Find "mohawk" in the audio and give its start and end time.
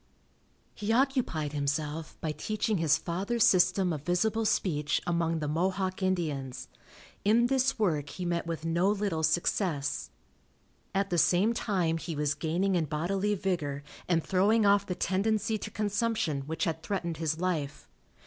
5.47-6.01